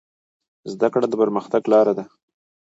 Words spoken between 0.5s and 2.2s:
زده کړه د پرمختګ لاره ده.